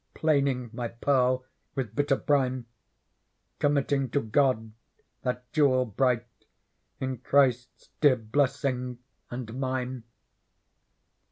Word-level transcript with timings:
Plaining 0.15 0.71
my 0.73 0.87
Pearl 0.87 1.45
with 1.75 1.93
bitter 1.95 2.15
brine. 2.15 2.65
Committing 3.59 4.09
to 4.09 4.21
God 4.23 4.71
that 5.21 5.43
Jewel 5.53 5.85
bright 5.85 6.25
In 6.99 7.19
Christes 7.19 7.91
dear 7.99 8.15
blessing 8.15 8.97
and 9.29 9.53
mine. 9.59 10.01